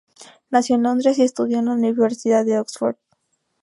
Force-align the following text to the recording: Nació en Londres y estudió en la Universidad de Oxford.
Nació 0.49 0.77
en 0.77 0.81
Londres 0.81 1.19
y 1.19 1.21
estudió 1.21 1.59
en 1.59 1.65
la 1.65 1.73
Universidad 1.73 2.43
de 2.43 2.57
Oxford. 2.57 2.95